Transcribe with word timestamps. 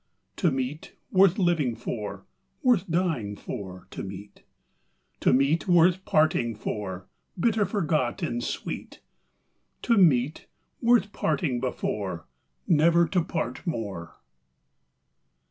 To 0.37 0.49
meet, 0.49 0.95
worth 1.11 1.37
living 1.37 1.75
for; 1.75 2.25
Worth 2.63 2.89
dying 2.89 3.35
for, 3.35 3.85
to 3.91 4.01
meet; 4.01 4.41
To 5.19 5.31
meet, 5.31 5.67
worth 5.67 6.05
parting 6.05 6.55
for, 6.55 7.05
Bitter 7.39 7.65
forgot 7.67 8.23
in 8.23 8.41
sweet: 8.41 8.99
To 9.83 9.99
meet, 9.99 10.47
worth 10.81 11.13
parting 11.13 11.59
before 11.59 12.25
Never 12.67 13.07
to 13.09 13.23
part 13.23 13.67
more. 13.67 14.15